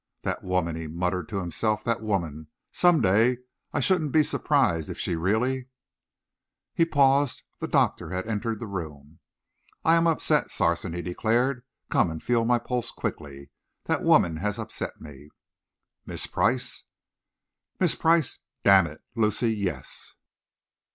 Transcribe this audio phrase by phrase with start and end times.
[0.23, 3.37] "That woman," he muttered to himself, "that woman some day
[3.71, 5.67] I shouldn't be surprised if she really"
[6.73, 7.43] He paused.
[7.59, 9.19] The doctor had entered the room.
[9.85, 11.61] "I am upset, Sarson," he declared.
[11.91, 13.51] "Come and feel my pulse quickly.
[13.83, 15.29] That woman has upset me."
[16.07, 16.85] "Miss Price?"
[17.79, 19.03] "Miss Price, d n it!
[19.15, 20.13] Lucy yes!"